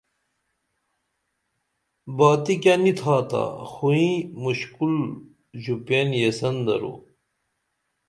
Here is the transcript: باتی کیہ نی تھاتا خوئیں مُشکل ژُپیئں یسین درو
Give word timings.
باتی 2.17 2.55
کیہ 2.63 2.77
نی 2.83 2.93
تھاتا 2.99 3.43
خوئیں 3.71 4.15
مُشکل 4.43 4.95
ژُپیئں 5.63 6.11
یسین 6.21 6.55
درو 6.65 6.93